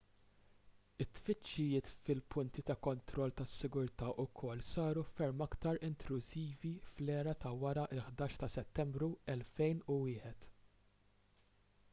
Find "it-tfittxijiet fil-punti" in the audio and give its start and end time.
1.03-2.63